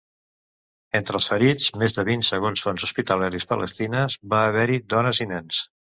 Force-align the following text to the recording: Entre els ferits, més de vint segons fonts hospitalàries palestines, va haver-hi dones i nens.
Entre 0.99 1.17
els 1.19 1.27
ferits, 1.33 1.67
més 1.83 1.95
de 1.99 2.05
vint 2.09 2.25
segons 2.29 2.63
fonts 2.69 2.85
hospitalàries 2.89 3.45
palestines, 3.53 4.17
va 4.35 4.41
haver-hi 4.47 4.81
dones 4.95 5.21
i 5.29 5.29
nens. 5.35 5.63